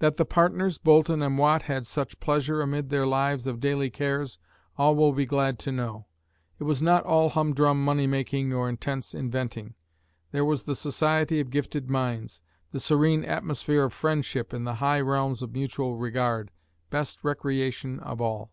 [0.00, 4.38] That the partners, Boulton and Watt, had such pleasure amid their lives of daily cares,
[4.76, 6.04] all will be glad to know.
[6.58, 9.72] It was not all humdrum money making nor intense inventing.
[10.32, 12.42] There was the society of gifted minds,
[12.72, 16.50] the serene atmosphere of friendship in the high realms of mutual regard,
[16.90, 18.52] best recreation of all.